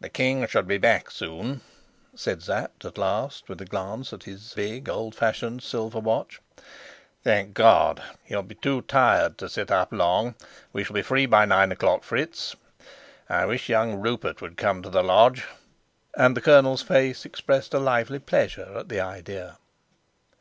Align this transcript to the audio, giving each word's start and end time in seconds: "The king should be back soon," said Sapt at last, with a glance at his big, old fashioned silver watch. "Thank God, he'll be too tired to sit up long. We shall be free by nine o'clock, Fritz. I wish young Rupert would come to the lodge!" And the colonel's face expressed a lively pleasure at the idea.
"The 0.00 0.08
king 0.08 0.44
should 0.48 0.66
be 0.66 0.78
back 0.78 1.12
soon," 1.12 1.60
said 2.16 2.42
Sapt 2.42 2.84
at 2.84 2.98
last, 2.98 3.48
with 3.48 3.60
a 3.60 3.64
glance 3.64 4.12
at 4.12 4.24
his 4.24 4.52
big, 4.52 4.88
old 4.88 5.14
fashioned 5.14 5.62
silver 5.62 6.00
watch. 6.00 6.40
"Thank 7.22 7.54
God, 7.54 8.02
he'll 8.24 8.42
be 8.42 8.56
too 8.56 8.82
tired 8.82 9.38
to 9.38 9.48
sit 9.48 9.70
up 9.70 9.92
long. 9.92 10.34
We 10.72 10.82
shall 10.82 10.94
be 10.94 11.02
free 11.02 11.26
by 11.26 11.44
nine 11.44 11.70
o'clock, 11.70 12.02
Fritz. 12.02 12.56
I 13.28 13.46
wish 13.46 13.68
young 13.68 14.00
Rupert 14.00 14.42
would 14.42 14.56
come 14.56 14.82
to 14.82 14.90
the 14.90 15.04
lodge!" 15.04 15.44
And 16.16 16.36
the 16.36 16.40
colonel's 16.40 16.82
face 16.82 17.24
expressed 17.24 17.72
a 17.74 17.78
lively 17.78 18.18
pleasure 18.18 18.76
at 18.78 18.88
the 18.88 18.98
idea. 18.98 19.58